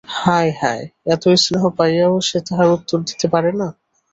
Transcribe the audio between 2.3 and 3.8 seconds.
তাহার উত্তর দিতে পারে না।